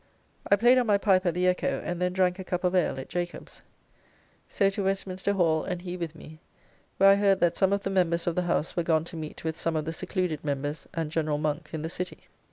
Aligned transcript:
I 0.49 0.55
played 0.55 0.79
on 0.79 0.87
my 0.87 0.97
pipe 0.97 1.27
at 1.27 1.35
the 1.35 1.47
Echo, 1.47 1.79
and 1.85 2.01
then 2.01 2.11
drank 2.11 2.39
a 2.39 2.43
cup 2.43 2.63
of 2.63 2.73
ale 2.73 2.99
at 2.99 3.07
Jacob's. 3.07 3.61
So 4.47 4.71
to 4.71 4.83
Westminster 4.85 5.33
Hall, 5.33 5.63
and 5.63 5.83
he 5.83 5.95
with 5.95 6.15
me, 6.15 6.39
where 6.97 7.11
I 7.11 7.15
heard 7.17 7.39
that 7.41 7.55
some 7.55 7.71
of 7.71 7.83
the 7.83 7.91
members 7.91 8.25
of 8.25 8.33
the 8.33 8.41
House 8.49 8.75
were 8.75 8.81
gone 8.81 9.03
to 9.03 9.15
meet 9.15 9.43
with 9.43 9.55
some 9.55 9.75
of 9.75 9.85
the 9.85 9.93
secluded 9.93 10.43
members 10.43 10.87
and 10.95 11.11
General 11.11 11.37
Monk 11.37 11.69
in 11.71 11.83
the 11.83 11.87
City. 11.89 12.23